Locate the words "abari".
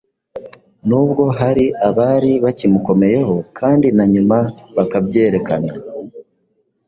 1.87-2.31